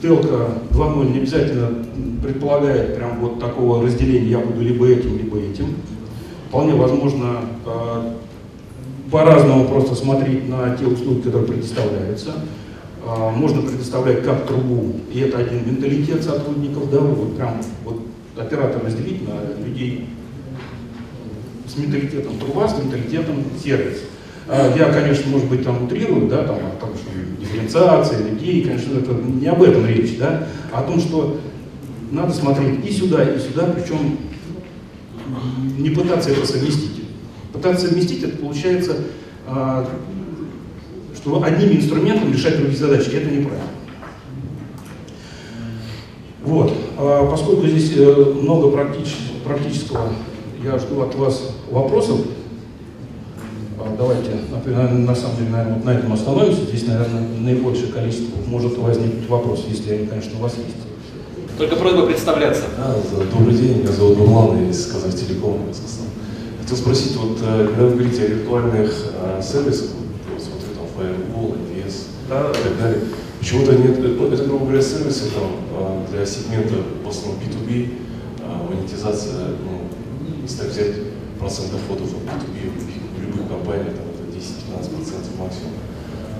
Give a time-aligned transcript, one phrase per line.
[0.00, 1.68] Телка 2.0 не обязательно
[2.22, 5.76] предполагает прям вот такого разделения, я буду либо этим, либо этим.
[6.48, 8.12] Вполне возможно э,
[9.10, 12.30] по-разному просто смотреть на те услуги, которые предоставляются.
[13.04, 18.00] Э, можно предоставлять как трубу, и это один менталитет сотрудников, да, вот прям вот
[18.38, 20.08] оператор разделить на людей
[21.66, 23.98] с менталитетом труба, с менталитетом сервис.
[24.52, 27.08] А, я, конечно, может быть, там утрирую, да, там, о том, что
[27.40, 31.38] дифференциация людей, конечно, это не об этом речь, да, а о том, что
[32.10, 34.18] надо смотреть и сюда, и сюда, причем
[35.78, 37.04] не пытаться это совместить.
[37.52, 38.96] Пытаться совместить, это получается,
[39.46, 39.88] а,
[41.14, 43.68] что одним инструментом решать другие задачи, это неправильно.
[46.42, 46.72] Вот.
[46.98, 48.68] А поскольку здесь э, много
[49.44, 50.08] практического,
[50.64, 52.18] я жду от вас вопросов.
[54.00, 56.64] Давайте, на самом деле, наверное, вот на этом остановимся.
[56.64, 60.74] Здесь, наверное, наибольшее количество может возникнуть вопросов, если они, конечно, у вас есть.
[61.58, 62.62] Только просьба представляться.
[62.78, 62.94] Да,
[63.30, 66.06] добрый день, меня зовут Нурлан, из Казахтелеком, Казахстан.
[66.62, 69.90] Хотел спросить, вот э, когда вы говорите о виртуальных э, сервисах,
[70.32, 71.94] вот смотрю там Firewall, NVS
[72.30, 72.50] да.
[72.52, 73.00] и так далее,
[73.38, 77.90] почему-то нет, ну, это, грубо говоря, сервисы там э, для сегмента в основном B2B,
[78.38, 79.82] э, монетизация, ну,
[80.42, 80.94] если так взять
[81.38, 83.00] процент доходов от B2B в
[83.50, 85.72] любых компаниях, там это 10-15% максимум.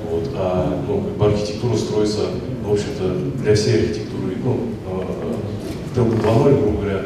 [0.08, 2.20] Вот, а ну, как бы архитектура строится,
[2.64, 4.60] в общем-то, для всей архитектуры, ну,
[5.94, 7.02] Delta 2.0, грубо говоря,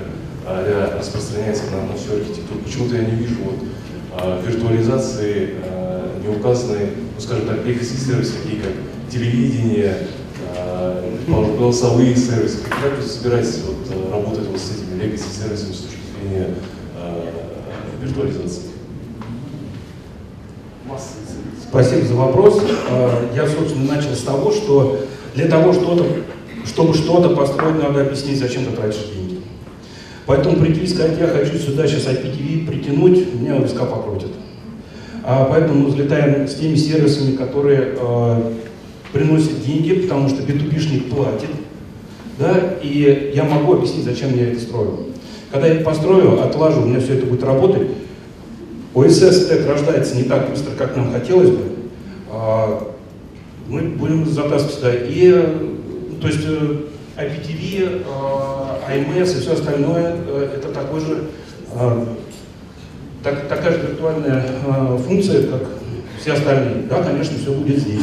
[0.46, 2.60] а, распространяется на, на всю архитектуру.
[2.64, 3.68] Почему-то я не вижу вот,
[4.16, 8.72] а, виртуализации, а, не указаны, ну, скажем так, legacy сервисы, такие как
[9.10, 10.06] телевидение,
[10.56, 11.02] а,
[11.58, 12.58] голосовые сервисы.
[12.68, 16.54] Как вы собираетесь вот, работать вот с этими legacy сервисами с точки зрения
[16.96, 17.30] а,
[18.02, 18.73] виртуализации?
[21.68, 22.62] Спасибо за вопрос.
[22.90, 25.00] А, я, собственно, начал с того, что
[25.34, 26.06] для того, что
[26.64, 29.40] чтобы что-то построить, надо объяснить, зачем ты тратишь деньги.
[30.26, 34.30] Поэтому прийти и сказать, я хочу сюда сейчас IPTV притянуть, меня виска покрутит.
[35.22, 38.52] А поэтому мы взлетаем с теми сервисами, которые э,
[39.12, 41.50] приносят деньги, потому что B2B-шник платит,
[42.38, 45.06] да, и я могу объяснить, зачем я это строю.
[45.50, 47.88] Когда я это построю, отлажу, у меня все это будет работать,
[48.94, 51.62] ОСС стек рождается не так быстро, как нам хотелось бы,
[52.30, 52.94] а
[53.68, 54.92] мы будем затаскивать сюда.
[54.94, 55.30] И,
[56.20, 56.46] то есть,
[57.16, 58.04] IPTV,
[58.88, 61.24] AMS и все остальное, э, это такой же,
[61.74, 62.04] э,
[63.22, 65.62] так, такая же виртуальная э, функция, как
[66.20, 66.86] все остальные.
[66.88, 68.02] Да, конечно, все будет здесь.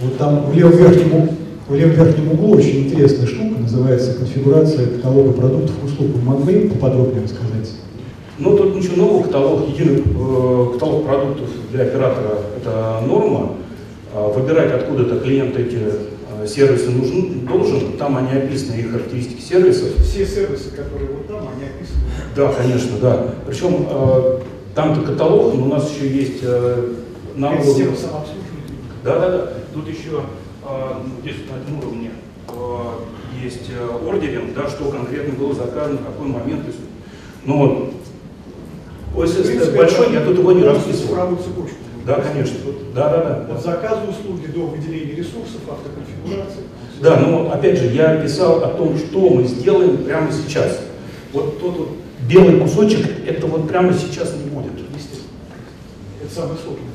[0.00, 1.30] Вот там в левом верхнем,
[1.68, 6.08] в левом верхнем углу очень интересная штука, называется конфигурация каталога продуктов услуг.
[6.14, 7.70] Вы могли поподробнее рассказать?
[8.40, 13.56] Ну, тут ничего нового, каталог, единый э, каталог продуктов для оператора– это норма.
[14.14, 19.94] Э, выбирать откуда-то клиент эти э, сервисы нужен, должен, там они описаны, их характеристики сервисов.
[19.98, 22.00] Все сервисы, которые вот там, они описаны?
[22.34, 23.26] Да, конечно, да.
[23.46, 24.38] Причем э,
[24.74, 26.94] там-то каталог, но у нас еще есть э,
[27.36, 27.62] набор...
[27.62, 28.40] Система самообслуживания?
[29.04, 29.52] Да, да, да.
[29.74, 30.22] Тут еще
[30.64, 32.12] э, здесь на этом уровне
[32.48, 36.62] э, есть э, ордеринг, да, что конкретно было заказано, в какой момент.
[36.62, 36.80] То есть,
[37.44, 37.90] ну,
[39.16, 41.14] ОСС большой, я тут его не расписывал.
[41.14, 41.76] правую цепочку.
[42.06, 42.56] Да, конечно.
[42.94, 43.54] Да, да, да.
[43.54, 46.64] От заказа услуги до выделения ресурсов, автоконфигурации.
[47.00, 50.80] Да, но опять же, я писал о том, что мы сделаем прямо сейчас.
[51.32, 51.88] Вот тот вот
[52.28, 54.72] белый кусочек, это вот прямо сейчас не будет.
[56.22, 56.86] Это самое сложное.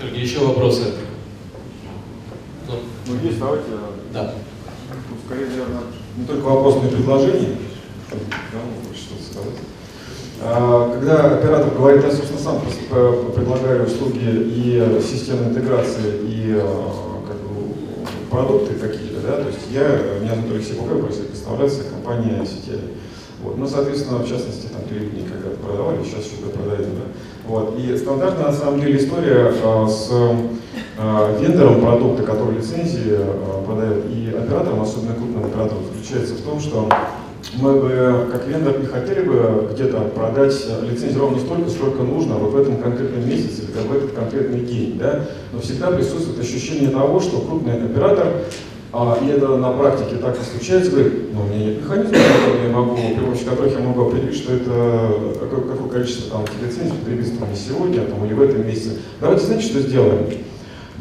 [0.00, 0.82] Только еще вопросы?
[2.66, 2.74] Ну,
[3.06, 3.64] ну есть, давайте.
[4.12, 4.34] Да.
[5.10, 5.82] Ну, скорее, наверное,
[6.16, 7.56] не только вопрос, но и предложение.
[8.12, 8.16] А,
[10.40, 12.60] когда оператор говорит, я, собственно, сам
[13.34, 16.92] предлагаю услуги и системной интеграции, и а,
[17.26, 17.74] как бы,
[18.30, 22.80] продукты какие-то, да, то есть я, меня зовут Алексей Бугаев, представляется, компания сетей.
[23.42, 23.56] Вот.
[23.56, 27.04] Ну, соответственно, в частности, там телевидение когда-то продавали, сейчас еще продаем, да.
[27.46, 27.78] Вот.
[27.78, 30.10] И стандартная, на самом деле, история а, с
[30.98, 36.60] а, вендором продукта, который лицензии а, продает, и оператором, особенно крупным оператором, заключается в том,
[36.60, 36.88] что
[37.54, 42.52] мы бы, как вендор, не хотели бы где-то продать лицензию ровно столько, сколько нужно вот
[42.52, 44.98] в этом конкретном месяце или в этот конкретный день.
[44.98, 45.24] Да?
[45.52, 48.26] Но всегда присутствует ощущение того, что крупный оператор,
[48.92, 52.66] а, и это на практике так и случается, говорит, ну, у меня нет механизма, который
[52.66, 56.96] я могу, при помощи которых я могу определить, что это какое, какое количество там, лицензий
[56.96, 58.98] потребится не сегодня там, или в этом месяце.
[59.20, 60.26] Давайте, знаете, что сделаем?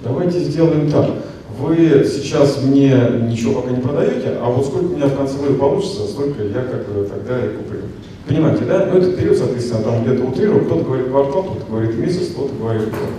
[0.04, 1.10] Давайте сделаем так
[1.58, 6.08] вы сейчас мне ничего пока не продаете, а вот сколько у меня в конце получится,
[6.08, 7.80] столько я как бы тогда и куплю.
[8.28, 8.90] Понимаете, да?
[8.92, 12.90] Ну, этот период, соответственно, там где-то утрирую, кто-то говорит квартал, кто-то говорит месяц, кто-то говорит
[12.90, 13.10] год.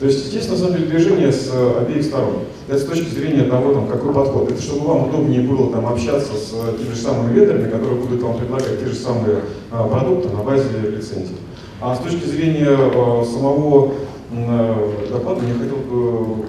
[0.00, 2.40] То есть здесь на самом деле движение с обеих сторон.
[2.66, 4.50] Это с точки зрения того, там, какой подход.
[4.50, 8.38] Это чтобы вам удобнее было там, общаться с теми же самыми вендорами, которые будут вам
[8.38, 9.40] предлагать те же самые
[9.70, 11.36] а, продукты на базе лицензий.
[11.80, 13.92] А с точки зрения а, самого
[14.32, 16.44] а, доклада, я хотел бы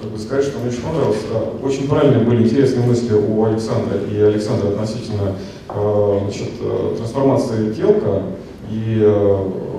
[0.00, 1.18] как бы сказать, что мне очень понравилось.
[1.62, 5.34] Очень правильные были интересные мысли у Александра и Александра относительно
[5.68, 6.50] значит,
[6.96, 8.22] трансформации телка
[8.70, 9.04] и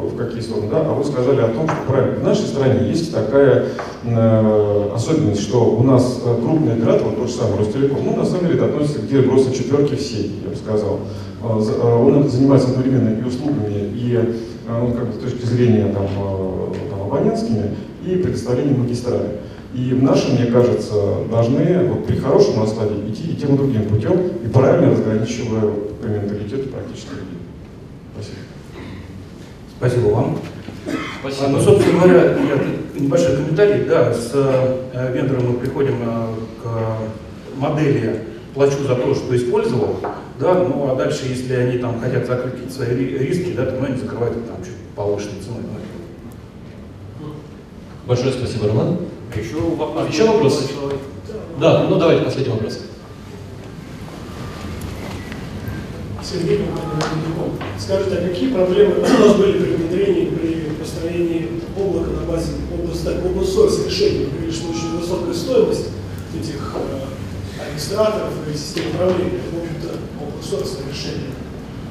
[0.09, 3.13] в какие стороны, да, а вы сказали о том, что правильно, в нашей стране есть
[3.13, 3.65] такая
[4.03, 8.25] э, особенность, что у нас э, крупный оператор, вот тот же самый Ростелеком, ну, на
[8.25, 10.99] самом деле, это относится где просто четверки в сети, я бы сказал.
[11.43, 14.33] Э, э, он занимается одновременно и услугами, и э,
[14.67, 16.07] ну, как бы, с точки зрения там,
[16.89, 17.75] там, абонентскими,
[18.05, 19.39] и предоставлением магистрали.
[19.73, 24.17] И наши, мне кажется, должны вот, при хорошем раскладе идти и тем и другим путем,
[24.43, 25.71] и правильно разграничивая
[26.01, 27.39] по менталитету практически людей.
[29.77, 30.39] Спасибо вам.
[31.21, 31.47] Спасибо.
[31.49, 33.85] Ну, собственно говоря, я, небольшой комментарий.
[33.85, 38.23] Да, с э, вендором мы приходим э, к модели
[38.53, 39.97] плачу за то, что использовал,
[40.39, 43.85] да, ну а дальше, если они там хотят закрыть какие-то свои риски, да, то ну,
[43.85, 45.61] они закрывают их там чуть повышенной ценой.
[48.07, 48.97] Большое спасибо, Роман.
[49.39, 50.09] Еще вопрос.
[50.09, 50.63] Еще вопросы?
[51.59, 52.79] Да, ну давайте последний вопрос.
[56.23, 56.65] Сергей
[57.79, 63.41] Скажите, а какие проблемы у нас были при внедрении, при построении облака на базе open
[63.43, 64.25] source решений?
[64.25, 65.87] Вы говорили, что очень высокая стоимость
[66.39, 69.39] этих э, регистраторов и систем управления.
[69.51, 71.31] В общем-то, open source решение.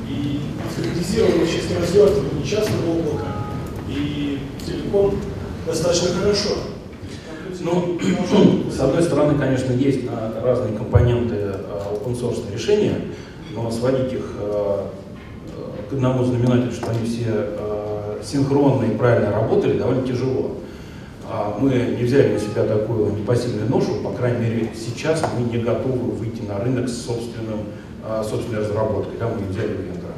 [0.09, 3.27] И автоматизировано сейчас не развертывание частного облака,
[3.89, 5.19] и телеком
[5.67, 6.50] достаточно хорошо.
[7.60, 7.99] Ну,
[8.70, 10.00] с одной стороны, конечно, есть
[10.43, 11.55] разные компоненты э,
[11.93, 12.94] open source решения,
[13.55, 14.87] но сводить их э,
[15.90, 17.46] к одному знаменателю, что они все
[18.22, 20.56] синхронно и правильно работали, довольно тяжело.
[21.31, 25.62] А мы не взяли на себя такую непосильную ношу, по крайней мере, сейчас мы не
[25.62, 27.61] готовы выйти на рынок с собственным,
[28.22, 30.14] собственной разработкой, да, мы не взяли вендора.